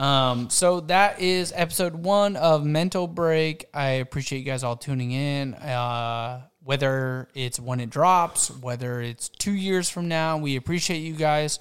[0.00, 3.66] Um, so that is episode one of Mental Break.
[3.74, 5.52] I appreciate you guys all tuning in.
[5.54, 11.12] Uh, whether it's when it drops, whether it's two years from now, we appreciate you
[11.14, 11.58] guys.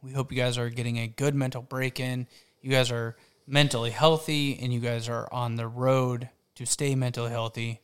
[0.00, 2.28] We hope you guys are getting a good mental break in.
[2.60, 7.30] You guys are mentally healthy and you guys are on the road to stay mentally
[7.30, 7.80] healthy.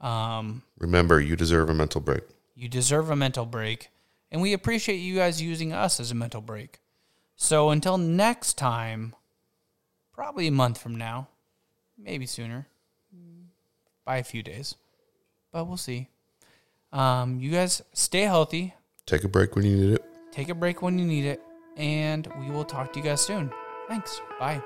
[0.00, 2.24] Um, Remember, you deserve a mental break.
[2.54, 3.88] you deserve a mental break,
[4.30, 6.80] and we appreciate you guys using us as a mental break.
[7.36, 9.14] So until next time,
[10.12, 11.28] probably a month from now,
[11.98, 12.66] maybe sooner,
[14.04, 14.74] by a few days,
[15.52, 16.08] but we'll see.
[16.92, 18.74] Um, you guys stay healthy,
[19.06, 20.04] Take a break when you need it.
[20.30, 21.40] take a break when you need it,
[21.76, 23.50] and we will talk to you guys soon.
[23.88, 24.20] Thanks.
[24.38, 24.62] Bye.